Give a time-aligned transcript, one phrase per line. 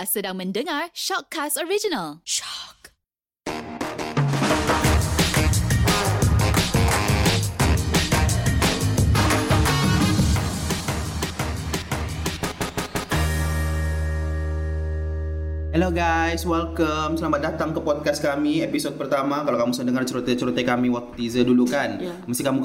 [0.00, 2.24] Anda sedang mendengar Shockcast Original.
[2.24, 2.88] Shock.
[15.70, 17.20] Hello guys, welcome.
[17.20, 19.44] Selamat datang ke podcast kami episod pertama.
[19.44, 22.16] Kalau kamu sedang dengar cerita-cerita kami waktu teaser dulu kan, Ya.
[22.24, 22.64] mesti kamu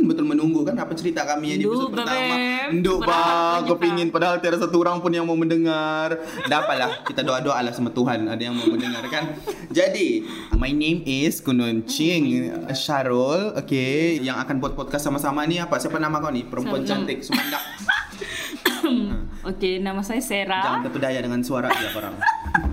[0.00, 2.34] kepingin betul menunggu kan apa cerita kami yang di episod Nduk, pertama.
[2.72, 6.16] Nduk bang, kepingin padahal tiada satu orang pun yang mau mendengar.
[6.48, 9.36] Dah apalah, kita doa-doa lah sama Tuhan ada yang mau mendengar kan.
[9.68, 10.24] Jadi,
[10.56, 15.76] my name is Kunun Ching Syarul, okay, yang akan buat podcast sama-sama ni apa?
[15.76, 16.48] Siapa nama kau ni?
[16.48, 17.60] Perempuan Sama- cantik, Sumanda.
[19.52, 20.64] Okey, nama saya Sera.
[20.64, 22.16] Jangan terpedaya dengan suara dia korang.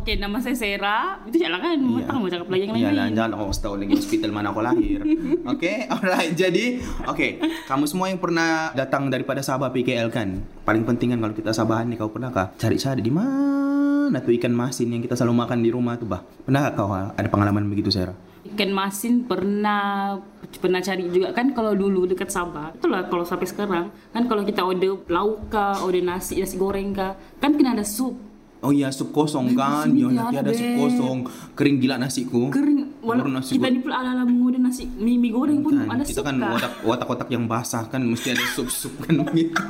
[0.00, 1.20] Okey, nama saya Sera.
[1.28, 1.76] Itu jalan kan?
[1.76, 2.08] Iya.
[2.08, 3.12] Tahu mau cakap lagi yang Iyalah, lain.
[3.12, 5.00] jangan kasih tahu lagi hospital mana aku lahir.
[5.52, 6.32] Oke, alright.
[6.32, 7.28] Jadi, oke,
[7.68, 10.40] kamu semua yang pernah datang daripada Sabah PKL kan?
[10.64, 14.56] Paling penting kan kalau kita Sabahan nih, kau pernah kah cari-cari di mana tuh ikan
[14.56, 16.24] masin yang kita selalu makan di rumah tuh, bah?
[16.48, 18.16] Pernah kau ha, ada pengalaman begitu, Sarah?
[18.40, 20.16] Ikan masin pernah
[20.64, 22.72] pernah cari juga kan kalau dulu dekat Sabah.
[22.72, 27.20] Itulah kalau sampai sekarang kan kalau kita order lauk kah, order nasi, nasi goreng kah,
[27.36, 28.29] kan kena ada sup.
[28.60, 29.88] Oh iya, sup kosong kan?
[29.88, 31.18] Sini Ya, nanti ada, sup kosong.
[31.56, 32.52] Kering gila nasiku.
[32.52, 33.74] Kering Baru walau nasi kita goreng.
[33.74, 36.80] ni pula ala-ala mengorder nasi mie, mie goreng pun Kan, ada kita sup kan watak-
[36.82, 39.64] watak-watak yang basah kan mesti ada sup-sup kan begitu.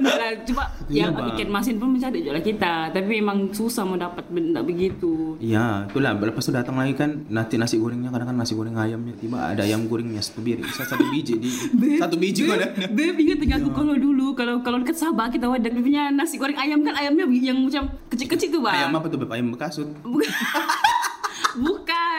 [0.00, 1.30] Nah, lah, cuma Iya, yang Bang.
[1.32, 2.72] ikan masin pun mencari juga lah kita.
[2.90, 5.38] Tapi memang susah mau dapat benda begitu.
[5.38, 6.12] Iya, itulah.
[6.12, 9.62] Lepas itu datang lagi kan nanti nasi gorengnya kadang kan nasi goreng ayamnya tiba ada
[9.62, 11.50] ayam gorengnya satu biji, satu biji di
[12.02, 12.68] satu biji kok ada.
[12.88, 16.56] Beb ingat tak aku kalau dulu kalau kalau dekat Sabah kita wadah punya nasi goreng
[16.56, 18.74] ayam kan ayamnya yang macam kecil-kecil tu bang.
[18.80, 19.30] Ayam apa tuh Beb?
[19.30, 19.86] Ayam bekasut.
[20.00, 20.26] Bukan.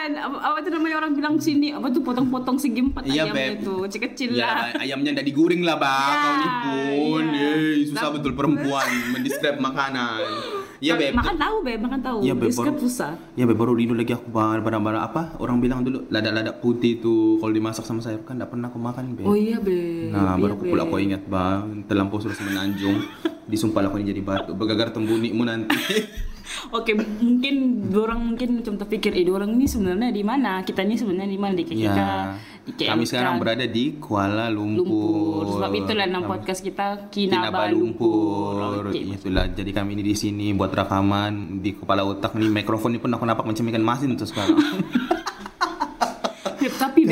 [0.02, 0.18] Bukan.
[0.18, 3.62] Apa, apa tu namanya orang bilang sini apa tu potong-potong segi empat Iya, ayamnya Beb.
[3.62, 4.82] tu kecil-kecil Ya, lah.
[4.82, 6.10] ayamnya udah digoreng lah, Bang.
[6.10, 7.22] Ya, Kau iya.
[7.22, 10.18] Yeay, susah Tapi- betul perempuan mendescribe makanan.
[10.82, 11.14] Iya, Beb.
[11.14, 12.18] Makan tahu beb, makan tahu.
[12.26, 12.50] Iya, Beb.
[12.50, 13.14] Baru, susah.
[13.38, 13.54] ya, Beb.
[13.54, 15.22] Baru dulu lagi aku barang-barang apa?
[15.38, 19.14] Orang bilang dulu lada-lada putih tuh kalau dimasak sama sayur kan enggak pernah aku makan,
[19.14, 19.22] Beb.
[19.22, 20.10] Oh iya beb.
[20.10, 22.98] Nah, iya, baru aku pula aku ingat bang, terlampau sudah semenanjung,
[23.50, 25.78] disumpah aku ini jadi batu, bergagar tembunimu nanti.
[26.72, 30.62] Oke, mungkin orang mungkin macam terfikir, eh orang ini sebenarnya di mana?
[30.62, 31.52] Kita ini sebenarnya di mana?
[31.54, 34.86] Di KKK, Ya, di KL kami sekarang berada di Kuala Lumpur.
[34.86, 35.58] Lumpur.
[35.58, 38.54] Sebab itulah nama podcast kita Kinaba Kinaba Lumpur.
[38.58, 38.82] Lumpur.
[38.90, 39.00] Oke.
[39.00, 39.44] Itulah.
[39.50, 43.24] Jadi kami ini di sini buat rekaman di kepala otak nih mikrofon ini pun aku
[43.26, 44.58] nampak macam ikan masin tuh sekarang.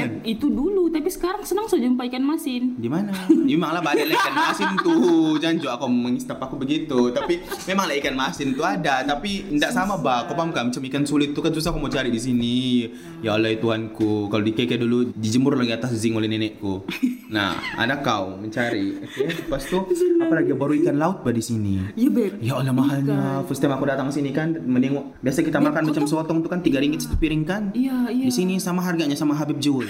[0.00, 0.10] Beb?
[0.20, 2.74] Beb, itu dulu, tapi sekarang senang saja jumpa ikan masin.
[2.80, 3.12] di mana?
[3.28, 5.36] Ini malah ada ikan masin tuh.
[5.36, 7.12] Jangan juga aku mengistap aku begitu.
[7.12, 10.24] Tapi memang lah ikan masin tuh ada, tapi tidak sama bah.
[10.24, 10.72] Kau paham kan?
[10.72, 12.88] Macam ikan sulit tuh kan susah aku mau cari di sini.
[13.20, 14.32] Ya Allah ya Tuhanku.
[14.32, 16.88] Kalau di keke dulu dijemur lagi atas zinc oleh nenekku.
[17.30, 18.98] Nah, ada kau mencari.
[19.04, 19.78] Oke, lepas tu
[20.20, 21.78] apa lagi baru ikan laut bah di sini.
[21.94, 22.32] Iya Beb.
[22.42, 23.44] Ya Allah mahalnya.
[23.46, 25.20] First time aku datang sini kan menengok.
[25.22, 27.62] Biasa kita makan macam sotong tuh kan 3 ringgit satu piring kan.
[27.76, 28.24] Iya, iya.
[28.26, 29.89] Di sini sama harganya sama Habib Jewel.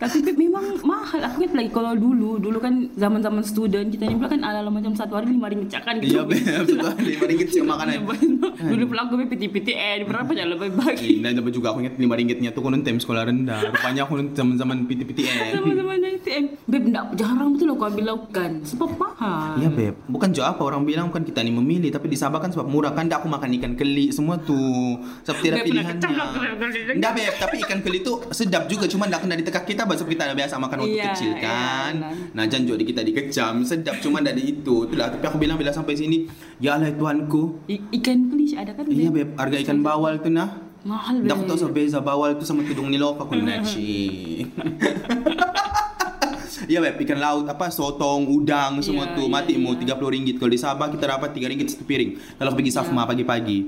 [0.00, 1.20] Tapi Beb, memang mahal.
[1.22, 5.12] Aku ingat lagi kalau dulu, dulu kan zaman-zaman student kita pula kan ala-ala macam satu
[5.12, 6.40] hari lima ringgit cakan Iya, gitu.
[6.64, 6.78] betul.
[6.96, 8.08] 5 ringgit sih makanan.
[8.56, 11.20] Dulu pula aku PT-PTN, berapa jalan bagi-bagi.
[11.20, 13.60] Dan dapat juga aku ingat 5 ringgitnya tuh kunun time sekolah rendah.
[13.68, 15.52] Rupanya aku nun zaman-zaman PT-PTN.
[15.54, 16.44] Sama-sama dari TM.
[16.64, 18.50] Beb, enggak jarang betul aku ambil laukan.
[18.64, 19.52] Sebab mahal.
[19.58, 22.48] Iya beb, bukan jo apa orang bilang kan kita nih memilih tapi di Sabah kan
[22.48, 24.96] sebab murah kan ndak aku makan ikan keli semua tuh
[25.26, 26.96] sebab tidak Beb, pilihannya.
[26.96, 30.10] Ndak beb, tapi ikan keli tuh sedap juga cuma ndak kena di tekak kita sebab
[30.10, 31.92] kita udah biasa makan waktu Iya, kecil kan.
[31.94, 34.76] iya, Nah jangan juga di kita dikecam sedap cuma ndak di itu.
[34.84, 37.66] Itulah tapi aku bilang bila sampai sini ya Allah Tuhanku.
[37.66, 38.84] I- ikan kelis ada kan?
[38.84, 39.16] Iya Beb?
[39.26, 40.50] beb, harga ikan bawal tuh nah.
[40.80, 41.62] Mahal Ndak aku tahu Beb.
[41.62, 44.48] sa beza bawal tuh sama tudung niloka ko nachi.
[46.62, 49.90] Iya beb, ikan laut apa sotong, udang semua Iya, tuh iya, mati mau iya.
[49.90, 50.36] 30 ringgit.
[50.36, 52.10] Kalau di Sabah kita dapat 3 ringgit satu piring.
[52.36, 53.58] Kalau pergi Safma pagi-pagi.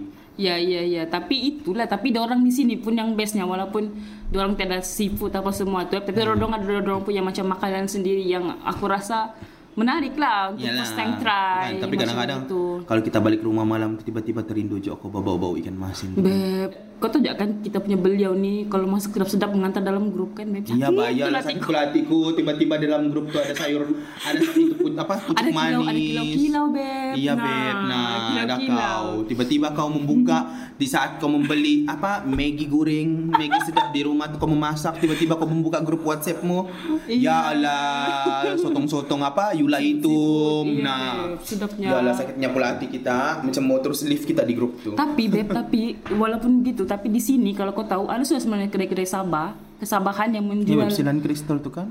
[0.41, 1.05] Ya, ya, ya.
[1.05, 1.85] Tapi itulah.
[1.85, 3.45] Tapi orang di sini pun yang bestnya.
[3.45, 3.93] Walaupun
[4.33, 6.01] orang tiada seafood apa semua tu.
[6.01, 6.41] Tapi Hmm.
[6.41, 9.37] orang ada orang punya macam makanan sendiri yang aku rasa
[9.73, 10.85] menarik lah untuk Iyalah.
[10.85, 11.65] first time try.
[11.73, 12.63] Kan, tapi kadang-kadang itu.
[12.85, 16.13] kalau kita balik rumah malam tiba-tiba terindu jo aku bau-bau ikan masin.
[16.13, 20.37] Beb, kau tahu tak kan kita punya beliau ni kalau masak sedap-sedap mengantar dalam grup
[20.37, 20.69] kan Beb?
[20.69, 20.93] Iya.
[20.93, 21.49] Iya, tu lah hatiku.
[21.49, 23.89] sakit pelatiku tiba-tiba dalam grup tuh ada sayur,
[24.23, 25.65] ada itu apa pucuk Ada manis.
[25.73, 27.13] kilau, ada kilau-kilau Beb.
[27.17, 27.77] Iya, Beb.
[27.89, 28.77] Nah, ada kilau-kilau.
[28.77, 29.07] kau.
[29.25, 30.39] Tiba-tiba kau membuka
[30.77, 35.39] di saat kau membeli apa Maggi goreng, Maggi sedap di rumah tuh kau memasak, tiba-tiba
[35.39, 36.69] kau membuka grup WhatsAppmu.
[37.09, 40.19] Ya Allah, sotong-sotong apa Yula itu.
[40.65, 41.41] Iya, Nah, Beb.
[41.45, 41.87] Sedapnya.
[41.87, 44.93] ya Allah sakitnya pula hati kita, macam mau terus live kita di grup tuh.
[44.93, 45.81] Tapi beb, tapi
[46.11, 50.45] walaupun gitu, tapi di sini kalau kau tahu ada sudah sebenarnya kedai-kedai Sabah, kesabahan yang
[50.45, 50.89] Iya, menjual.
[50.91, 51.89] Silan Kristal tuh kan?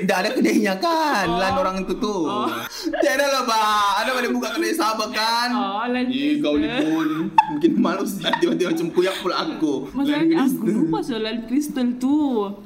[0.00, 2.48] Tidak ada kedainya kan, lan orang itu tuh.
[2.96, 3.88] Tiada lah, Pak.
[4.00, 5.48] Ada mana buka kedai Sabah kan?
[5.50, 7.08] Oh, lain Ih, kau ni pun
[7.50, 8.04] mungkin malu
[8.40, 9.92] tiba-tiba macam kuyak pula aku.
[9.92, 12.16] Masalahnya aku lupa soal kristal tu.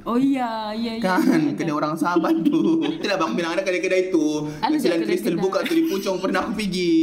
[0.01, 1.03] Oh iya, iya, iya.
[1.03, 2.79] Kan, kedai orang Sabah tu.
[2.97, 4.47] Tidak bang bilang ada kedai-kedai tu.
[4.61, 5.07] Ada Selain kedai-kedai.
[5.09, 6.95] kristal buka tu di Puchong pernah aku pergi.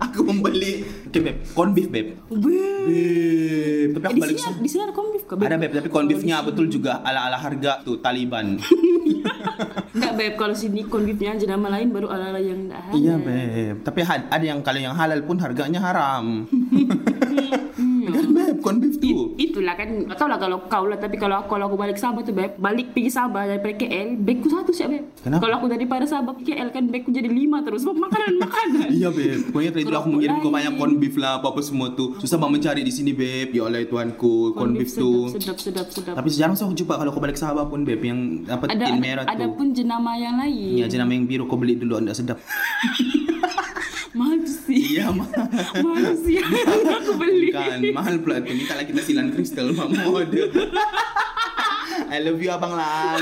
[0.00, 0.82] Aku membeli.
[1.06, 1.36] Okay, beb.
[1.52, 2.18] Corn beef, beb.
[2.28, 2.82] Weh.
[2.84, 3.88] Beb.
[3.92, 5.34] Tapi Eh, aku balik di sini ada kombif ke?
[5.34, 5.46] Beb?
[5.46, 8.56] Ada beb, tapi corn beefnya betul juga ala-ala harga tuh Taliban.
[9.92, 12.96] Enggak beb, kalau sini kombifnya aja nama lain baru ala-ala yang enggak halal.
[12.96, 16.48] Iya beb, tapi ada yang kalau yang halal pun harganya haram.
[18.66, 19.14] kan corn beef tuh.
[19.38, 19.88] It- itulah kan.
[20.10, 22.52] Gak tau lah kalau kau lah Tapi kalau aku Kalau aku balik Sabah tuh beb
[22.58, 25.04] Balik pergi Sabah Daripada KL Bagku satu sih beb.
[25.22, 25.40] Kenapa?
[25.46, 27.86] Kalau aku daripada Sabah ke KL kan Bagku jadi lima terus.
[27.86, 31.94] Sebab makanan-makanan Iya beb, pokoknya tadi aku mengirim kau banyak corn beef lah apa-apa semua
[31.94, 35.86] tuh Susah banget mencari di sini beb, ya Allah Tuhanku corn beef tuh sedap, sedap,
[35.92, 36.14] sedap.
[36.16, 39.24] Tapi sih aku jumpa kalau kau balik Sabah pun beb Yang dapat ada, tin merah
[39.24, 40.82] ada tuh pun jenama yang lain.
[40.82, 42.40] Iya jenama yang biru kau beli dulu, anda sedap
[44.16, 45.28] Mahal sih Iya mah
[45.84, 47.52] Mahal sih Aku beli.
[47.52, 48.56] Kan, mahal pula tuh.
[48.56, 50.32] Lah kita silan kristal mode
[52.12, 53.20] I love you abang Lan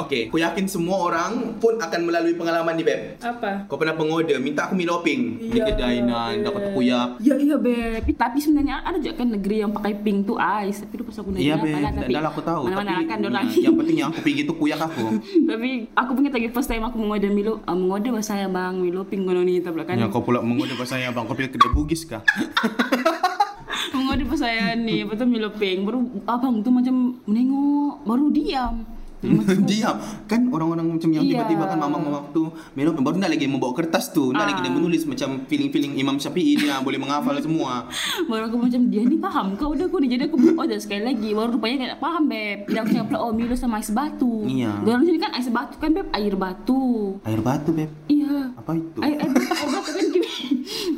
[0.00, 3.20] Oke, aku yakin semua orang pun akan melalui pengalaman ni Beb.
[3.20, 3.68] Apa?
[3.68, 7.08] Kau pernah pengorder, minta aku mie loping Di Iya, kedai nan, dah kata kuyak.
[7.20, 8.04] Iya iya beb.
[8.16, 11.60] Tapi sebenarnya ada juga kan negeri yang pakai pink tuh ice Tapi lupa aku Iya
[11.60, 12.60] apa Beb, lah, tapi aku tahu.
[12.64, 13.46] Mana-mana Tapi kan orang.
[13.52, 15.04] ya, yang penting yang aku pergi itu kuyak aku.
[15.50, 17.60] Tapi aku punya lagi first time aku mengorder Milo.
[17.68, 19.98] Uh, Mengorder bahasa saya bang Milo pink kono ni tak kan?
[20.00, 22.22] Ya kau pula mengorder pas saya abang, kau pilih kedai Bugis kah?
[23.96, 25.84] Mengorder pas saya ni Lepas tu Milo pink.
[25.84, 28.86] Baru abang tu macam Menengok Baru diam
[29.68, 29.96] Diam.
[30.24, 31.30] Kan orang-orang macam yang Iya.
[31.36, 34.30] tiba-tiba kan mamang-mamang tu Minum baru nak lagi membawa kertas tu.
[34.30, 34.48] Nak Ah.
[34.48, 37.84] lagi dia menulis macam feeling-feeling Imam Syafi'i dia Boleh menghafal semua.
[38.24, 40.08] Baru aku macam Dia ni faham kau udah aku ni?
[40.08, 41.30] Jadi aku order sekali lagi.
[41.30, 42.64] Baru rupanya tak faham beb.
[42.66, 44.44] Aku cakap pula Oh Milo sama ais batu.
[44.44, 44.72] Iya.
[44.80, 46.08] Orang sini kan ais batu kan beb?
[46.10, 47.16] Air batu.
[47.22, 47.90] Air batu beb?
[48.06, 48.56] Iya.
[48.56, 48.98] Apa itu?
[49.00, 49.79] Air, air, air batu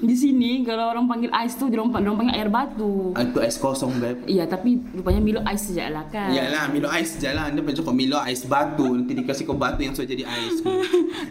[0.03, 3.15] di sini kalau orang panggil ais tu dia orang, dia orang panggil air batu.
[3.15, 6.35] Ah, Itu ais kosong beb Iya tapi rupanya Milo ais saja lah kan.
[6.35, 7.49] Yalah, Milo ais je lah.
[7.49, 8.87] Anda macam kau Milo ais batu.
[8.99, 10.59] Nanti dikasih kau batu yang sudah jadi ais.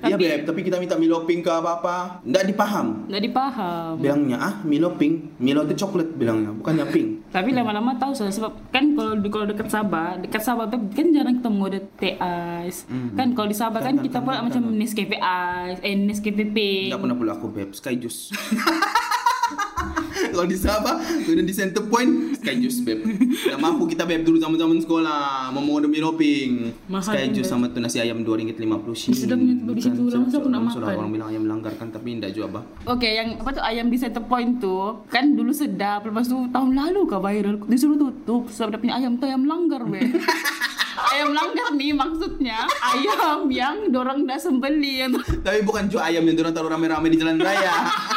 [0.01, 2.25] Ya beb, tapi kita minta Milo pink ke apa-apa.
[2.25, 3.05] Nggak dipaham.
[3.05, 3.93] Nggak dipaham.
[4.01, 5.37] Bilangnya, ah Milo pink.
[5.37, 7.20] Milo itu coklat bilangnya, bukannya pink.
[7.31, 11.39] Tapi lama-lama tahu soalnya sebab kan kalau kalau dekat Sabah, dekat Sabah beb, kan jarang
[11.39, 12.77] ketemu ada teh ais.
[13.15, 14.75] Kan kalau di Sabah kan, Kan, kita kan, pula kan, macam kan.
[14.75, 16.91] Nescafe ais, eh Nescafe pink.
[16.91, 18.35] Nggak pernah pula aku beb, sky juice.
[20.31, 20.95] Kalau di Sabah,
[21.27, 23.03] sudah di center point, sky juice beb.
[23.03, 25.51] Tidak mampu kita beb dulu zaman-zaman sekolah.
[25.51, 26.71] Mau Milo pink.
[26.87, 27.59] Mahal Sky juice Beb?
[27.59, 29.11] sama tu nasi ayam RM2.50 sih.
[29.11, 30.81] Sedapnya tu di situ, langsung aku nak makan.
[30.87, 32.63] Orang bilang ayam melanggar kan, tapi tidak juga bah.
[32.87, 36.71] Oke, yang apa tuh ayam di center point tuh kan dulu sedap, lepas tu tahun
[36.71, 39.99] lalu kah viral disuruh tutup sebab punya ayam tuh ayam langgar be.
[41.11, 45.11] ayam langgar nih maksudnya ayam yang dorang dah sembeli yang
[45.43, 47.71] Tapi bukan jual ayam yang orang taruh rame-rame di jalan raya.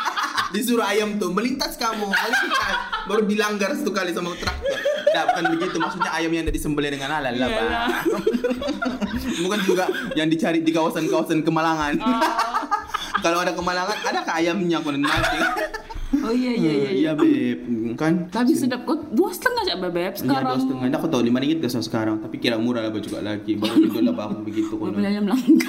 [0.55, 2.77] Disuruh ayam tuh melintas kamu, melintas.
[3.11, 4.79] Baru dilanggar satu kali sama traktor.
[4.79, 5.77] Tidak, bukan begitu.
[5.83, 7.49] Maksudnya ayam yang ada disembelih dengan halal lah.
[7.51, 7.87] Iyalah.
[9.45, 9.85] bukan juga
[10.15, 11.99] yang dicari di kawasan-kawasan Kemalangan.
[13.25, 15.39] Kalau ada Kemalangan, ada ke ayamnya kau mati.
[16.15, 16.73] Oh iya iya iya.
[16.73, 16.91] iya.
[16.95, 17.59] Iya, beb.
[17.97, 18.29] Kan?
[18.29, 20.59] Tapi sedap kok dua setengah aja bebek Iya, dua sekarang.
[20.61, 20.87] setengah.
[20.91, 22.17] Dah aku tahu lima ringgit ke sekarang.
[22.21, 23.57] Tapi kira murah lah juga lagi.
[23.57, 24.75] Baru itu lah aku begitu.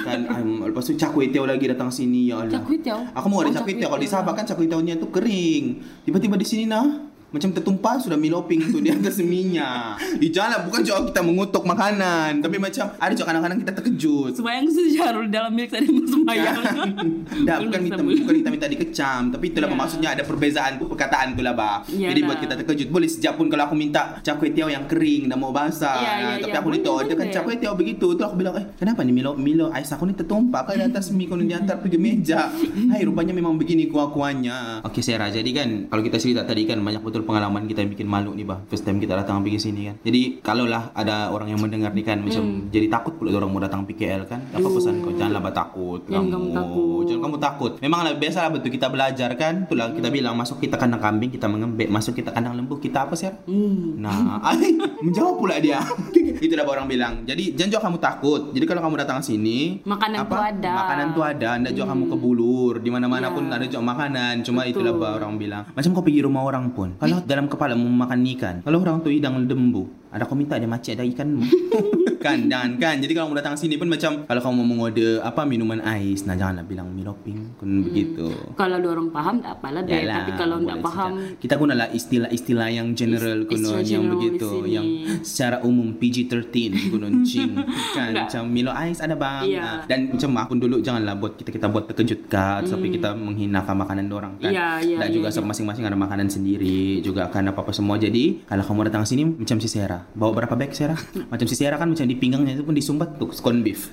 [0.02, 2.58] Kan um, lepas tu cak kuih tiaw lagi datang sini ya Allah.
[2.58, 3.00] Cak kuih tiaw?
[3.16, 3.90] Aku mau ada Oh, cak cak kuih kuih tiaw.
[3.94, 4.08] Kalau di.
[4.10, 5.64] Sabah kan cak kuih tiawnya tu kering.
[6.04, 9.98] Tiba-tiba di sini nah macam tertumpah sudah miloping tu di atas minyak.
[10.16, 14.32] Di jalan bukan cuma kita mengutuk makanan, tapi macam ada cuma kadang-kadang kita terkejut.
[14.38, 16.56] Sembayang sejarah dalam milik saya mau sembayang.
[17.48, 19.74] Dah bukan kita bukan kita minta dikecam, tapi itulah Ya.
[19.74, 21.82] maksudnya ada perbezaan tu perkataan tu lah bah.
[21.84, 22.08] Iyalah.
[22.14, 22.88] Jadi buat kita terkejut.
[22.88, 26.00] Boleh sejak pun kalau aku minta cak kuih tiaw yang kering dan mau basah.
[26.00, 26.62] Ya, ya, tapi ya.
[26.62, 27.34] aku ditolak dia kan boleh.
[27.34, 28.06] cak kuih tiaw begitu.
[28.14, 31.12] Tu aku bilang, "Eh, kenapa ni Milo Milo ais aku ni tertumpah kan di atas
[31.12, 32.48] mie kau ni diantar pergi meja."
[32.94, 34.86] Hai, rupanya memang begini kuah-kuahnya.
[34.86, 35.28] Okey, Sarah.
[35.28, 38.42] Jadi kan kalau kita cerita tadi kan banyak betul pengalaman kita yang bikin malu nih,
[38.42, 38.60] bah.
[38.66, 39.96] First time kita datang pergi sini kan.
[40.02, 42.68] Jadi kalaulah ada orang yang mendengar nih kan macam Hmm.
[42.68, 44.40] jadi takut pula orang mau datang PKL kan.
[44.50, 45.10] Apa pesan kau?
[45.10, 46.00] Janganlah bah takut.
[46.04, 47.02] Jangan kamu takut.
[47.06, 47.72] Jangan kamu takut.
[47.78, 49.54] Memang lah biasa lah betul kita belajar kan.
[49.62, 53.14] Itulah kita bilang masuk kita kandang kambing kita mengembek, masuk kita kandang lembu kita apa
[53.14, 53.30] sih?
[53.46, 53.96] Hmm.
[53.96, 54.42] Nah,
[55.04, 55.80] menjawab pula dia.
[56.36, 57.12] Itulah orang bilang.
[57.22, 58.42] Jadi jangan juga kamu takut.
[58.50, 60.28] Jadi kalau kamu datang sini, Makanan apa?
[60.28, 60.70] tu ada.
[60.74, 61.48] Makanan tu ada.
[61.56, 62.74] Anda juga kamu ke bulur.
[62.78, 63.32] Di mana-mana Ya.
[63.32, 64.34] pun ada juga makanan.
[64.42, 64.84] Cuma Betul.
[64.84, 65.62] itulah orang bilang.
[65.68, 66.94] Macam kau pergi rumah orang pun.
[67.06, 70.66] Kalau dalam kepala mau makan ikan, kalau orang tu hidang lembu, ada kau minta dia
[70.66, 71.46] macet ada ikanmu.
[72.18, 75.42] kan jangan kan jadi kalau mau datang sini pun macam kalau kamu mau order apa
[75.42, 79.94] minuman ais nah janganlah bilang miloping kan begitu Kalau ada orang paham tak apalah deh.
[79.96, 81.38] Yalah, Tapi kalau tidak paham, saja.
[81.38, 84.86] kita gunalah istilah-istilah yang general Ist- kuno yang general begitu yang
[85.22, 86.52] secara umum PG-13
[86.88, 87.52] kuno cing
[87.92, 88.26] kan Nggak.
[88.26, 89.60] macam Milo Ais ada bang Iya.
[89.60, 93.76] Ah, dan macam aku dulu janganlah buat kita kita buat terkejut kan sampai kita menghinakan
[93.76, 94.54] makanan orang kan Hmm.
[94.54, 95.42] Iya, iya, dan iya, juga iya.
[95.42, 99.58] masing-masing ada makanan sendiri juga kan apa apa semua jadi kalau kamu datang sini macam
[99.58, 100.96] si Sarah bawa berapa bag Sarah
[101.32, 103.90] macam si Sarah kan macam di pinggangnya itu pun disumbat tuh scone beef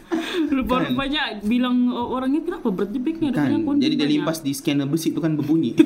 [0.55, 2.67] lupa-lupanya bilang oh, orangnya kenapa?
[2.69, 3.49] Berat jebeknya kan?
[3.75, 5.73] jadi dia limpas di scanner besi itu kan berbunyi.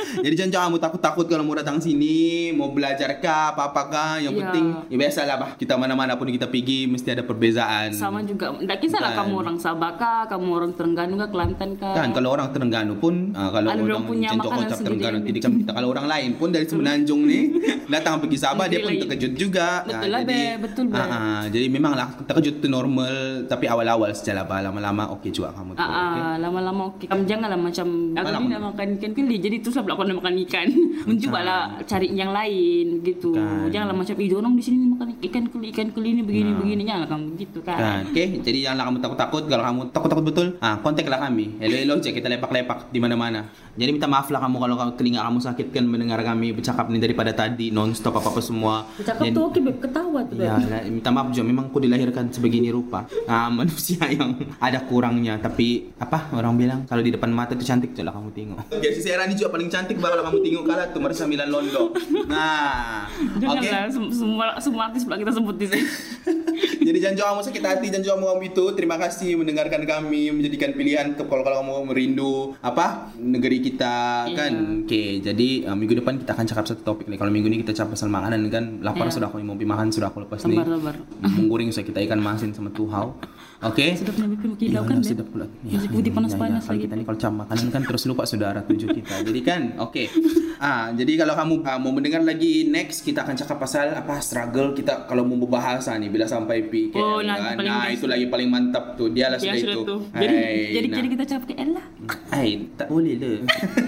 [0.00, 2.14] Jadi jangan jangan kamu takut-takut kalau mau datang sini
[2.50, 4.42] mau belajar kah apa apakah yang Ya.
[4.42, 5.50] penting ya biasalah bah.
[5.54, 7.94] Kita mana-mana pun kita pergi mesti ada perbezaan.
[7.94, 8.50] Sama juga.
[8.52, 9.18] Tidak kisahlah Kan.
[9.24, 11.94] kamu orang Sabah kah kamu orang Terengganu kah Kelantan kah.
[11.94, 12.10] Kan?
[12.10, 15.88] Kalau orang Terengganu pun ah, kalau Ada orang punya makanan kocap Terengganu tidak kita kalau
[15.88, 17.42] orang lain pun dari Semenanjung nih
[17.92, 19.68] datang pergi Sabah dia pun terkejut juga.
[19.84, 20.42] Betul Ah, lah, jadi Be.
[20.60, 20.96] Betul, Be.
[20.96, 23.14] ah, ah, jadi memanglah terkejut itu normal
[23.46, 27.04] tapi awal-awal sejalan lama-lama oke juga kamu tuh Ah, ah, lama-lama oke.
[27.06, 28.40] Kamu janganlah macam aku Malam.
[28.40, 30.66] ni nak makan ikan keli jadi terus lah aku nak makan ikan.
[31.08, 33.34] Mencubalah cari yang lain gitu.
[33.34, 33.72] Kan.
[33.72, 37.08] Janganlah macam ih orang di sini makan ikan keli ikan keli ni begini begini janganlah
[37.08, 37.78] kamu gitu kan.
[37.78, 38.24] Kan, oke.
[38.44, 39.42] Jadi janganlah kamu takut-takut.
[39.48, 41.56] Kalau kamu takut-takut betul, ah kontaklah kami.
[41.58, 43.40] Hello-hello aja kita lepak-lepak di mana-mana.
[43.74, 47.00] Jadi minta maaf lah kamu kalau kamu- telinga kamu sakit kan mendengar kami bercakap nih
[47.00, 48.84] daripada tadi non-stop apa-apa semua.
[49.00, 50.44] Cakap Jadi- tu oke ketawa tu beb.
[50.44, 50.54] Ya,
[50.86, 51.46] minta maaf juga.
[51.46, 53.08] Memang aku dilahirkan sebegini rupa.
[53.24, 53.79] Ah, manusia
[54.16, 55.40] yang ada kurangnya.
[55.40, 58.58] Tapi apa orang bilang kalau di depan mata itu cantik lah kamu tengok.
[58.80, 61.48] Ya, si Sarah ini juga paling cantik bah kalau kamu tengok kalah tuh Marisa Milan
[61.48, 61.92] Londo.
[62.28, 63.40] Nah, oke.
[63.40, 65.84] Janganlah sem- semua semua artis pula kita sebut di sini.
[66.90, 68.64] Jadi jangan jauh kamu sakit hati, jangan jauh kamu itu.
[68.74, 74.34] Terima kasih mendengarkan kami, menjadikan pilihan ke kalau kalau kamu merindu apa negeri kita Iya.
[74.34, 74.52] kan.
[74.82, 77.14] Oke, jadi uh, minggu depan kita akan cakap satu topik nih.
[77.14, 79.14] Kalau minggu ini kita cakap pasal makanan kan, lapar Iya.
[79.14, 80.58] sudah aku mau makan sudah aku lepas nih.
[80.58, 80.94] Sabar.
[81.22, 83.14] Mengguring saya kita ikan masin sama tuhau.
[83.60, 83.94] Oke.
[83.94, 85.06] Sedapnya beb makin Iya, kan benar, beb.
[85.06, 85.46] sedap pula.
[85.62, 86.82] Nasi putih panas-panas Kalau lagi.
[86.82, 89.14] kita nih kalau cam makanan kan terus lupa saudara tujuh kita.
[89.22, 90.02] Jadi kan, oke.
[90.60, 94.76] Ah, jadi kalau kamu ah, mau mendengar lagi next kita akan cakap pasal apa struggle
[94.76, 97.54] kita kalau mau berbahasa nih bila sampai pi KL, Oh, nah, kan.
[97.54, 97.94] paling nah best.
[97.94, 99.08] itu lagi paling mantap tuh.
[99.08, 99.80] Dia lah sudah itu.
[99.82, 99.96] tu.
[100.10, 100.96] Jadi Hai, jadi nah.
[100.96, 101.82] jadi kita cakap ke Ella.
[102.28, 103.32] Hai, tak boleh le.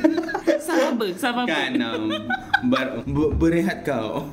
[0.67, 1.11] Sabar ber.
[1.45, 2.05] kan um,
[2.65, 4.29] ber, ber- berehat kau.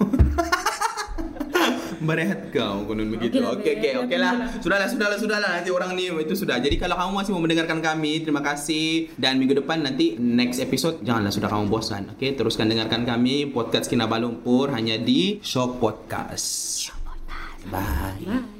[1.99, 3.43] Berehat kau konon begitu.
[3.43, 4.07] lah, Okey okey Beb.
[4.07, 4.31] okey lah.
[4.57, 6.55] Sudahlah sudahlah sudahlah nanti orang ni itu sudah.
[6.55, 11.03] Jadi kalau kamu masih mau mendengarkan kami, terima kasih dan minggu depan nanti next episode
[11.03, 12.07] janganlah sudah kamu bosan.
[12.15, 16.87] Okey, teruskan dengarkan kami podcast Kinabalu Lumpur hanya di Shock Podcast.
[17.65, 18.15] Bye.
[18.25, 18.58] Bye.